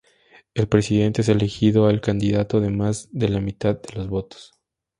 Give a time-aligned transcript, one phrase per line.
[0.55, 4.51] El presidente es elegido el candidato de más de la mitad de los votos.